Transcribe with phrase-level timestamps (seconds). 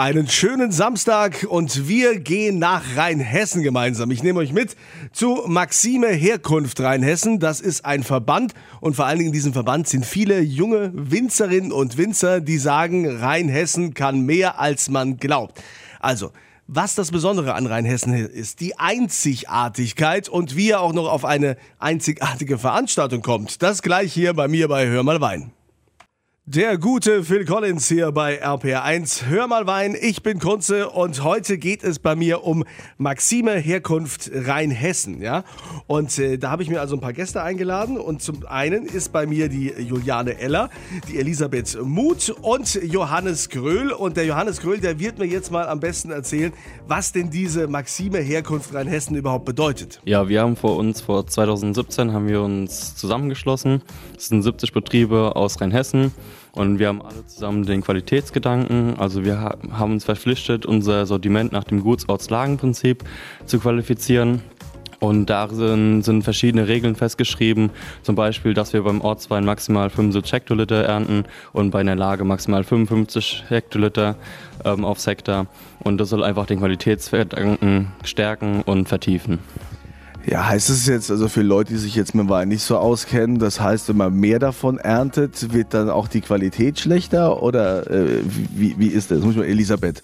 [0.00, 4.10] Einen schönen Samstag und wir gehen nach Rheinhessen gemeinsam.
[4.10, 4.74] Ich nehme euch mit
[5.12, 7.38] zu Maxime Herkunft Rheinhessen.
[7.38, 11.70] Das ist ein Verband und vor allen Dingen in diesem Verband sind viele junge Winzerinnen
[11.70, 15.62] und Winzer, die sagen, Rheinhessen kann mehr als man glaubt.
[16.00, 16.32] Also,
[16.66, 21.58] was das Besondere an Rheinhessen ist, die Einzigartigkeit und wie er auch noch auf eine
[21.78, 23.60] einzigartige Veranstaltung kommt.
[23.60, 25.52] Das gleich hier bei mir bei Hör mal Wein.
[26.52, 29.26] Der gute Phil Collins hier bei RPR1.
[29.26, 32.64] Hör mal Wein, ich bin Kunze und heute geht es bei mir um
[32.98, 35.44] Maxime Herkunft Rheinhessen, ja?
[35.86, 39.12] Und äh, da habe ich mir also ein paar Gäste eingeladen und zum einen ist
[39.12, 40.70] bei mir die Juliane Eller,
[41.08, 45.68] die Elisabeth Muth und Johannes Gröhl und der Johannes Gröhl, der wird mir jetzt mal
[45.68, 46.52] am besten erzählen,
[46.88, 50.00] was denn diese Maxime Herkunft Rheinhessen überhaupt bedeutet.
[50.04, 53.82] Ja, wir haben vor uns vor 2017 haben wir uns zusammengeschlossen.
[54.16, 56.10] Es sind 70 Betriebe aus Rheinhessen.
[56.52, 58.98] Und wir haben alle zusammen den Qualitätsgedanken.
[58.98, 63.04] Also wir haben uns verpflichtet, unser Sortiment nach dem Gutsortslagenprinzip
[63.46, 64.42] zu qualifizieren.
[65.00, 67.70] Und darin sind verschiedene Regeln festgeschrieben,
[68.02, 71.24] zum Beispiel, dass wir beim Ortswein maximal 75 Hektoliter ernten
[71.54, 74.16] und bei einer Lage maximal 55 Hektoliter
[74.62, 75.46] ähm, aufs Hektar.
[75.78, 79.38] Und das soll einfach den Qualitätsgedanken stärken und vertiefen.
[80.30, 83.40] Ja, heißt es jetzt also für Leute, die sich jetzt mit Wein nicht so auskennen,
[83.40, 88.20] das heißt, wenn man mehr davon erntet, wird dann auch die Qualität schlechter oder äh,
[88.54, 89.18] wie, wie ist das?
[89.22, 90.02] Muss ich mal Elisabeth.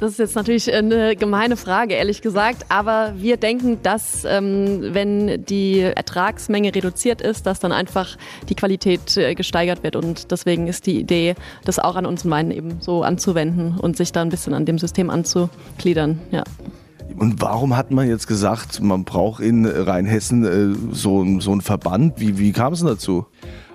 [0.00, 2.64] Das ist jetzt natürlich eine gemeine Frage, ehrlich gesagt.
[2.70, 8.16] Aber wir denken, dass ähm, wenn die Ertragsmenge reduziert ist, dass dann einfach
[8.48, 9.94] die Qualität äh, gesteigert wird.
[9.94, 14.10] Und deswegen ist die Idee, das auch an unseren Weinen eben so anzuwenden und sich
[14.10, 16.18] da ein bisschen an dem System anzugliedern.
[16.32, 16.42] Ja.
[17.20, 22.18] Und warum hat man jetzt gesagt, man braucht in Rheinhessen äh, so, so einen Verband?
[22.18, 23.26] Wie, wie kam es dazu?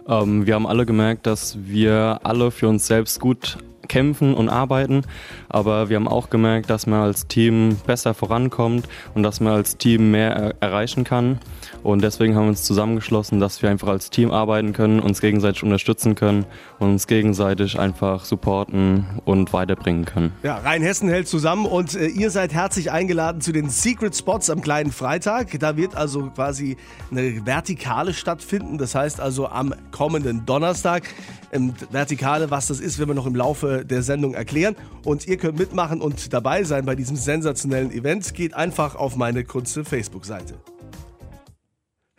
[0.07, 5.03] Ähm, wir haben alle gemerkt, dass wir alle für uns selbst gut kämpfen und arbeiten.
[5.47, 9.77] Aber wir haben auch gemerkt, dass man als Team besser vorankommt und dass man als
[9.77, 11.37] Team mehr erreichen kann.
[11.85, 15.61] Und deswegen haben wir uns zusammengeschlossen, dass wir einfach als Team arbeiten können, uns gegenseitig
[15.61, 16.47] unterstützen können
[16.79, 20.31] und uns gegenseitig einfach supporten und weiterbringen können.
[20.41, 24.61] Ja, Rheinhessen hält zusammen und äh, ihr seid herzlich eingeladen zu den Secret Spots am
[24.61, 25.59] kleinen Freitag.
[25.59, 26.75] Da wird also quasi
[27.11, 28.79] eine Vertikale stattfinden.
[28.79, 31.03] Das heißt also am kommenden Donnerstag.
[31.51, 34.75] Ähm, Vertikale, was das ist, werden wir noch im Laufe der Sendung erklären.
[35.03, 38.33] Und ihr könnt mitmachen und dabei sein bei diesem sensationellen Event.
[38.33, 40.55] Geht einfach auf meine Kunze Facebook-Seite.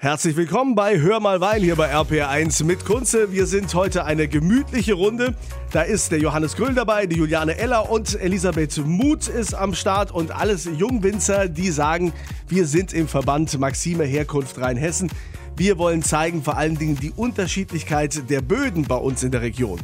[0.06, 3.33] Herzlich willkommen bei Hör mal Wein hier bei RPR1 mit Kunze.
[3.33, 5.34] Wir sind heute eine gemütliche Runde.
[5.72, 10.12] Da ist der Johannes Gröll dabei, die Juliane Eller und Elisabeth Muth ist am Start
[10.12, 12.12] und alles Jungwinzer, die sagen,
[12.47, 15.11] wir sind im Verband Maxime Herkunft Rheinhessen.
[15.56, 19.81] Wir wollen zeigen vor allen Dingen die Unterschiedlichkeit der Böden bei uns in der Region.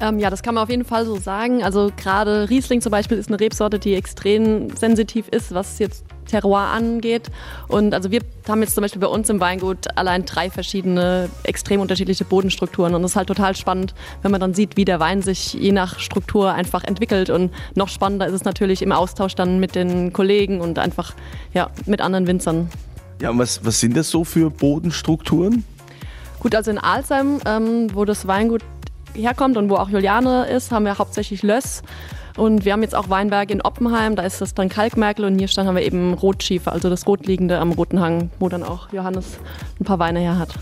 [0.00, 1.62] Ähm, ja, das kann man auf jeden Fall so sagen.
[1.62, 6.68] Also gerade Riesling zum Beispiel ist eine Rebsorte, die extrem sensitiv ist, was jetzt Terroir
[6.68, 7.30] angeht.
[7.68, 11.80] Und also wir haben jetzt zum Beispiel bei uns im Weingut allein drei verschiedene extrem
[11.80, 12.94] unterschiedliche Bodenstrukturen.
[12.94, 15.72] Und das ist halt total spannend, wenn man dann sieht, wie der Wein sich je
[15.72, 17.30] nach Struktur einfach entwickelt.
[17.30, 21.14] Und noch spannender ist es natürlich im Austausch dann mit den Kollegen und einfach
[21.54, 22.68] ja, mit anderen Winzern.
[23.20, 25.64] Ja, und was, was sind das so für Bodenstrukturen?
[26.40, 28.62] Gut, also in Alzheim, ähm, wo das Weingut
[29.14, 31.82] herkommt und wo auch Juliane ist, haben wir hauptsächlich Löss.
[32.36, 35.48] Und wir haben jetzt auch Weinberge in Oppenheim, da ist das dann Kalkmerkel und hier
[35.48, 39.38] stand haben wir eben Rotschiefer, also das Rotliegende am Roten Hang, wo dann auch Johannes
[39.80, 40.54] ein paar Weine her hat.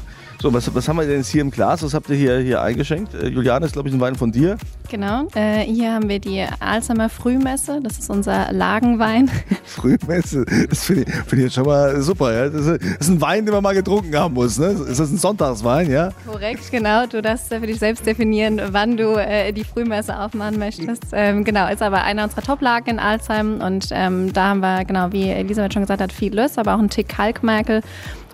[0.45, 1.83] So, was, was haben wir denn jetzt hier im Glas?
[1.83, 3.15] Was habt ihr hier, hier eingeschenkt?
[3.15, 4.59] Äh, Juliane ist, glaube ich, ein Wein von dir.
[4.91, 5.27] Genau.
[5.35, 7.81] Äh, hier haben wir die Alzheimer Frühmesse.
[7.83, 9.31] Das ist unser Lagenwein.
[9.65, 12.31] Frühmesse, das finde ich, find ich jetzt schon mal super.
[12.31, 12.51] Ja?
[12.51, 14.59] Das, ist, ein Wein, den man mal getrunken haben muss.
[14.59, 14.67] Ne?
[14.67, 16.13] Ist das ein Sonntagswein, ja?
[16.27, 17.07] Korrekt, genau.
[17.07, 21.05] Du darfst für dich selbst definieren, wann du äh, die Frühmesse aufmachen möchtest.
[21.13, 23.63] Ähm, genau, ist aber einer unserer Top-Lagen in Alzheim.
[23.63, 26.79] Und ähm, da haben wir, genau, wie Elisabeth schon gesagt hat, viel Löss, aber auch
[26.81, 27.81] einen Tick Kalkmerkel.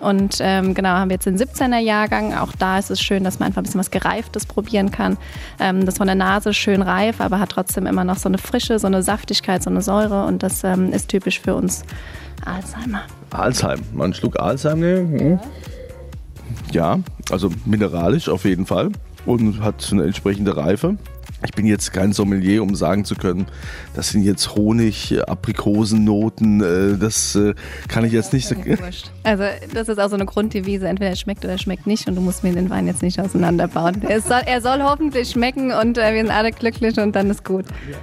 [0.01, 2.33] Und ähm, genau, haben wir jetzt den 17er Jahrgang.
[2.33, 5.17] Auch da ist es schön, dass man einfach ein bisschen was Gereiftes probieren kann.
[5.59, 8.79] Ähm, das von der Nase schön reif, aber hat trotzdem immer noch so eine Frische,
[8.79, 10.25] so eine Saftigkeit, so eine Säure.
[10.25, 11.83] Und das ähm, ist typisch für uns
[12.45, 13.03] Alzheimer.
[13.29, 15.11] Alzheim, mal einen Schluck Alzheim nehmen.
[15.11, 15.39] Mhm.
[16.71, 16.99] Ja,
[17.29, 18.91] also mineralisch auf jeden Fall
[19.25, 20.97] und hat eine entsprechende Reife.
[21.43, 23.47] Ich bin jetzt kein Sommelier, um sagen zu können,
[23.95, 27.55] das sind jetzt Honig, Aprikosennoten, äh, das äh,
[27.87, 28.77] kann ich jetzt nicht sagen.
[29.23, 29.43] Also
[29.73, 32.21] das ist auch so eine Grunddevise, entweder es schmeckt oder es schmeckt nicht und du
[32.21, 34.03] musst mir den Wein jetzt nicht auseinanderbauen.
[34.07, 37.43] Er soll, er soll hoffentlich schmecken und äh, wir sind alle glücklich und dann ist
[37.43, 37.65] gut.
[37.89, 37.97] Ja,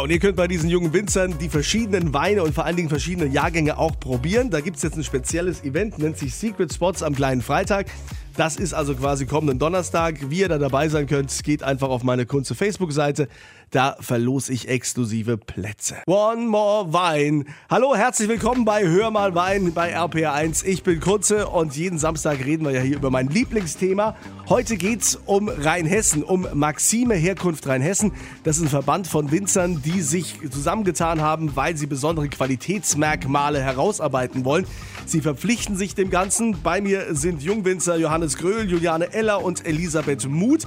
[0.00, 3.26] und ihr könnt bei diesen jungen Winzern die verschiedenen Weine und vor allen Dingen verschiedene
[3.28, 4.48] Jahrgänge auch probieren.
[4.48, 7.88] Da gibt es jetzt ein spezielles Event, nennt sich Secret Spots am kleinen Freitag.
[8.36, 10.30] Das ist also quasi kommenden Donnerstag.
[10.30, 13.28] Wie ihr da dabei sein könnt, geht einfach auf meine Kunze Facebook-Seite.
[13.72, 15.96] Da verlose ich exklusive Plätze.
[16.06, 17.46] One more Wein.
[17.70, 20.66] Hallo, herzlich willkommen bei Hör mal Wein bei RPR1.
[20.66, 24.14] Ich bin Kurze und jeden Samstag reden wir ja hier über mein Lieblingsthema.
[24.50, 28.12] Heute geht's um Rheinhessen, um Maxime Herkunft Rheinhessen.
[28.44, 34.44] Das ist ein Verband von Winzern, die sich zusammengetan haben, weil sie besondere Qualitätsmerkmale herausarbeiten
[34.44, 34.66] wollen.
[35.06, 36.60] Sie verpflichten sich dem Ganzen.
[36.62, 40.66] Bei mir sind Jungwinzer Johannes Gröhl, Juliane Eller und Elisabeth Muth.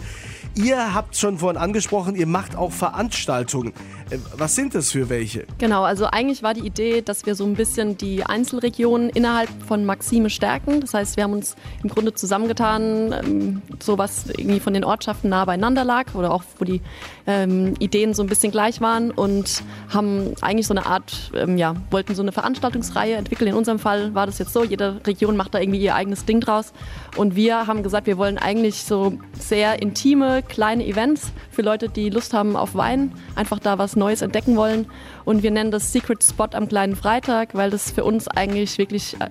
[0.58, 3.74] Ihr habt schon vorhin angesprochen, ihr macht auch Veranstaltungen.
[4.10, 5.46] Äh, was sind das für welche?
[5.58, 9.86] Genau, also eigentlich war die Idee, dass wir so ein bisschen die Einzelregionen innerhalb von
[9.86, 10.80] Maxime stärken.
[10.80, 15.30] Das heißt, wir haben uns im Grunde zusammengetan, ähm, so was irgendwie von den Ortschaften
[15.30, 16.82] nah beieinander lag oder auch wo die
[17.28, 21.76] ähm, Ideen so ein bisschen gleich waren und haben eigentlich so eine Art, ähm, ja,
[21.92, 23.50] wollten so eine Veranstaltungsreihe entwickeln.
[23.50, 26.40] In unserem Fall war das jetzt so, jede Region macht da irgendwie ihr eigenes Ding
[26.40, 26.72] draus.
[27.18, 32.10] Und wir haben gesagt, wir wollen eigentlich so sehr intime, kleine Events für Leute, die
[32.10, 34.88] Lust haben auf Wein, einfach da was Neues entdecken wollen.
[35.26, 39.16] Und wir nennen das Secret Spot am kleinen Freitag, weil das für uns eigentlich wirklich
[39.20, 39.30] äh,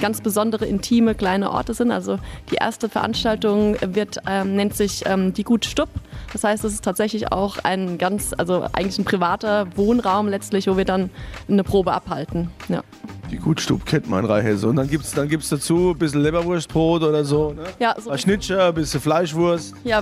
[0.00, 1.92] ganz besondere, intime, kleine Orte sind.
[1.92, 2.18] Also
[2.50, 5.90] die erste Veranstaltung wird, ähm, nennt sich ähm, die Gut Stupp.
[6.32, 10.76] Das heißt, es ist tatsächlich auch ein ganz, also eigentlich ein privater Wohnraum letztlich, wo
[10.76, 11.10] wir dann
[11.48, 12.50] eine Probe abhalten.
[12.68, 12.82] Ja.
[13.30, 14.68] Die Gutstub kennt man in Rheinhesse.
[14.68, 17.52] Und dann gibt es dann gibt's dazu ein bisschen Leberwurstbrot oder so.
[17.52, 17.64] Ne?
[17.80, 19.74] Ja, so ein Schnitzer, ein bisschen Fleischwurst.
[19.84, 20.00] Ja,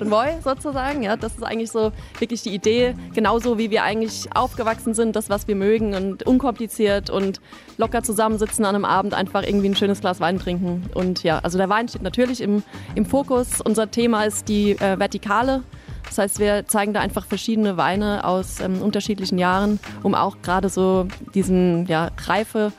[0.00, 1.02] wegwascht und Woi sozusagen.
[1.02, 2.94] Ja, das ist eigentlich so wirklich die Idee.
[3.14, 7.40] Genauso wie wir eigentlich aufgewachsen sind, das, was wir mögen und unkompliziert und
[7.76, 10.88] locker zusammensitzen an einem Abend, einfach irgendwie ein schönes Glas Wein trinken.
[10.94, 12.62] Und ja, also der Wein steht natürlich im,
[12.94, 13.60] im Fokus.
[13.60, 15.62] Unser Thema ist die äh, Vertikale.
[16.06, 20.68] Das heißt, wir zeigen da einfach verschiedene Weine aus ähm, unterschiedlichen Jahren, um auch gerade
[20.68, 22.72] so diesen ja, Reife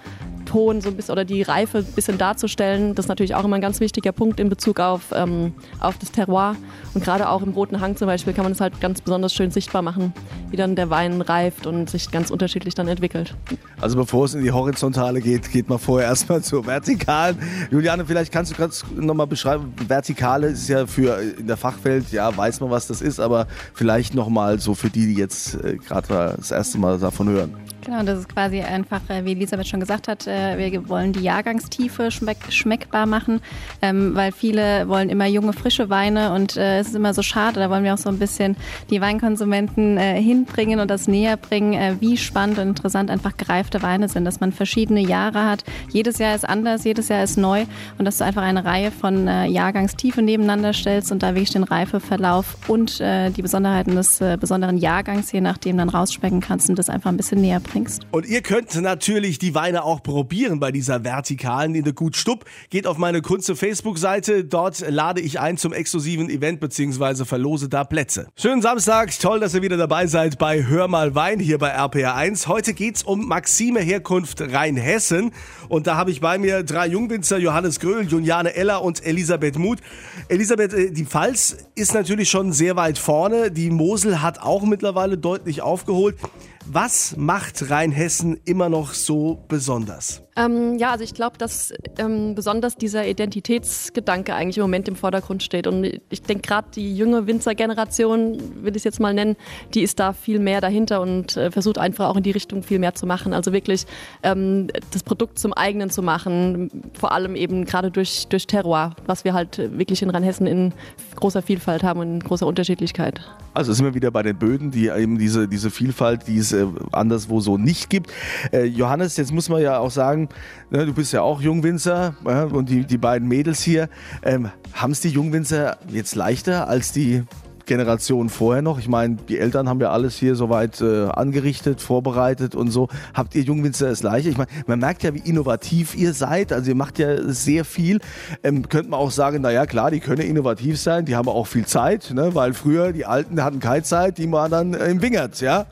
[0.51, 2.93] Ton so ein bisschen oder die Reife ein bisschen darzustellen.
[2.93, 6.11] Das ist natürlich auch immer ein ganz wichtiger Punkt in Bezug auf, ähm, auf das
[6.11, 6.57] Terroir.
[6.93, 9.49] Und gerade auch im Roten Hang zum Beispiel kann man es halt ganz besonders schön
[9.51, 10.13] sichtbar machen,
[10.49, 13.33] wie dann der Wein reift und sich ganz unterschiedlich dann entwickelt.
[13.79, 17.37] Also bevor es in die Horizontale geht, geht man vorher erstmal zur Vertikalen.
[17.69, 22.35] Juliane, vielleicht kannst du kurz nochmal beschreiben, Vertikale ist ja für in der Fachwelt, ja,
[22.35, 26.35] weiß man, was das ist, aber vielleicht nochmal so für die, die jetzt äh, gerade
[26.35, 27.70] das erste Mal davon hören.
[27.83, 31.21] Genau, das ist quasi einfach, äh, wie Elisabeth schon gesagt hat, äh, wir wollen die
[31.21, 33.41] Jahrgangstiefe schmeck schmeckbar machen,
[33.81, 37.59] ähm, weil viele wollen immer junge, frische Weine und äh, es ist immer so schade,
[37.59, 38.55] da wollen wir auch so ein bisschen
[38.91, 44.25] die Weinkonsumenten hinbringen und das näher bringen, wie spannend und interessant einfach gereifte Weine sind,
[44.25, 45.63] dass man verschiedene Jahre hat.
[45.89, 47.65] Jedes Jahr ist anders, jedes Jahr ist neu
[47.97, 52.57] und dass du einfach eine Reihe von Jahrgangstiefe nebeneinander stellst und da wirklich den Reifeverlauf
[52.67, 57.17] und die Besonderheiten des besonderen Jahrgangs, je nachdem dann rausschmecken kannst und das einfach ein
[57.17, 58.07] bisschen näher bringen trinkst.
[58.11, 62.45] Und ihr könnt natürlich die Weine auch probieren bei dieser Vertikalen in der Gut Stupp.
[62.69, 64.43] Geht auf meine Kunze Facebook-Seite.
[64.43, 67.25] Dort lade ich ein zum exklusiven Event bzw.
[67.25, 68.27] verlose da Plätze.
[68.35, 69.17] Schönen Samstag.
[69.19, 72.47] Toll, dass ihr wieder dabei seid bei Hör mal Wein hier bei RPR1.
[72.47, 75.31] Heute geht's um Maxime Herkunft Rheinhessen.
[75.69, 79.79] Und da habe ich bei mir drei Jungwinzer, Johannes Gröhl, Juliane Eller und Elisabeth Muth.
[80.27, 83.51] Elisabeth, äh, die Pfalz ist natürlich schon sehr weit vorne.
[83.51, 86.17] Die Mosel hat auch mittlerweile deutlich aufgeholt.
[86.65, 90.21] Was macht Rheinhessen immer noch so besonders?
[90.37, 95.43] Ähm, ja, also ich glaube, dass ähm, besonders dieser Identitätsgedanke eigentlich im Moment im Vordergrund
[95.43, 95.67] steht.
[95.67, 99.35] Und ich denke gerade die junge Winzergeneration, will ich es jetzt mal nennen,
[99.73, 102.79] die ist da viel mehr dahinter und äh, versucht einfach auch in die Richtung viel
[102.79, 103.33] mehr zu machen.
[103.33, 103.85] Also wirklich
[104.23, 109.25] ähm, das Produkt zum eigenen zu machen, vor allem eben gerade durch, durch Terroir, was
[109.25, 110.73] wir halt wirklich in Rheinhessen in
[111.15, 113.21] großer Vielfalt haben und in großer Unterschiedlichkeit.
[113.53, 116.65] Also sind wir wieder bei den Böden, die eben diese, diese Vielfalt, die es äh,
[116.93, 118.09] anderswo so nicht gibt.
[118.53, 120.20] Äh, Johannes, jetzt muss man ja auch sagen,
[120.69, 122.15] ne, du bist ja auch Jungwinzer
[122.51, 123.89] und die, die beiden Mädels hier,
[124.23, 127.23] ähm, haben es die Jungwinzer jetzt leichter als die
[127.65, 128.79] Generation vorher noch?
[128.79, 132.89] Ich meine, die Eltern haben ja alles hier soweit äh, angerichtet, vorbereitet und so.
[133.13, 134.29] Habt ihr Jungwinzer das Gleiche?
[134.29, 136.51] Ich meine, man merkt ja, wie innovativ ihr seid.
[136.51, 137.99] Also ihr macht ja sehr viel.
[138.43, 141.65] Ähm, könnte man auch sagen, naja, klar, die können innovativ sein, die haben auch viel
[141.65, 142.35] Zeit, ne?
[142.35, 145.67] weil früher die Alten hatten keine Zeit, die waren dann äh, im Wingert, ja?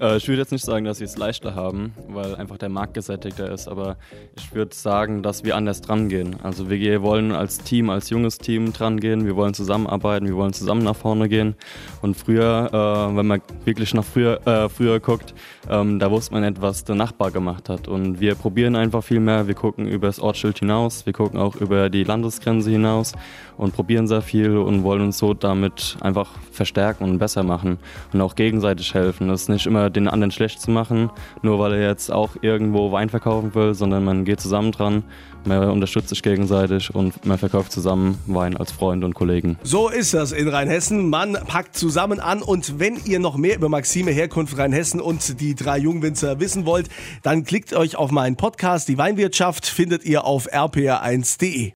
[0.00, 2.94] Äh, ich würde jetzt nicht sagen, dass sie es leichter haben, weil einfach der Markt
[2.94, 3.96] gesättigter ist, aber
[4.36, 6.36] ich würde sagen, dass wir anders dran gehen.
[6.42, 10.52] Also wir wollen als Team, als junges Team dran gehen, wir wollen zusammenarbeiten, wir wollen
[10.52, 11.54] zusammen nach vorne gehen.
[12.00, 15.34] Und früher, äh, wenn man wirklich nach früher, äh, früher guckt,
[15.68, 17.86] ähm, da wusste man nicht, was der Nachbar gemacht hat.
[17.86, 21.56] Und wir probieren einfach viel mehr, wir gucken über das Ortsschild hinaus, wir gucken auch
[21.56, 23.12] über die Landesgrenze hinaus
[23.56, 27.78] und probieren sehr viel und wollen uns so damit einfach verstärken und besser machen
[28.12, 29.28] und auch gegenseitig helfen.
[29.28, 31.10] Das ist nicht immer den anderen schlecht zu machen,
[31.42, 35.04] nur weil er jetzt auch irgendwo Wein verkaufen will, sondern man geht zusammen dran,
[35.44, 39.58] man unterstützt sich gegenseitig und man verkauft zusammen Wein als Freund und Kollegen.
[39.62, 41.08] So ist das in Rheinhessen.
[41.08, 45.54] Man packt zusammen an und wenn ihr noch mehr über Maxime Herkunft Rheinhessen und die
[45.54, 46.88] drei Jungwinzer wissen wollt,
[47.22, 48.88] dann klickt euch auf meinen Podcast.
[48.88, 51.68] Die Weinwirtschaft findet ihr auf rpr1.de.